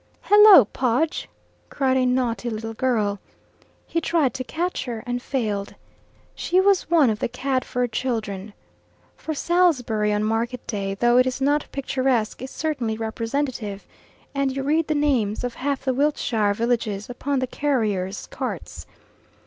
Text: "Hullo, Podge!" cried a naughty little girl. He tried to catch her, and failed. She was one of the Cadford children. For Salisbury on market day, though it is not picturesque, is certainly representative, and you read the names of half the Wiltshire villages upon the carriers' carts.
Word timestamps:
"Hullo, 0.31 0.65
Podge!" 0.65 1.29
cried 1.69 1.95
a 1.95 2.07
naughty 2.07 2.49
little 2.49 2.73
girl. 2.73 3.19
He 3.85 4.01
tried 4.01 4.33
to 4.33 4.43
catch 4.43 4.85
her, 4.85 5.03
and 5.05 5.21
failed. 5.21 5.75
She 6.33 6.59
was 6.59 6.89
one 6.89 7.11
of 7.11 7.19
the 7.19 7.27
Cadford 7.29 7.91
children. 7.91 8.53
For 9.15 9.35
Salisbury 9.35 10.11
on 10.11 10.23
market 10.23 10.65
day, 10.65 10.95
though 10.95 11.17
it 11.17 11.27
is 11.27 11.39
not 11.39 11.71
picturesque, 11.71 12.41
is 12.41 12.49
certainly 12.49 12.97
representative, 12.97 13.85
and 14.33 14.55
you 14.55 14.63
read 14.63 14.87
the 14.87 14.95
names 14.95 15.43
of 15.43 15.53
half 15.53 15.85
the 15.85 15.93
Wiltshire 15.93 16.55
villages 16.55 17.07
upon 17.07 17.37
the 17.37 17.45
carriers' 17.45 18.25
carts. 18.25 18.87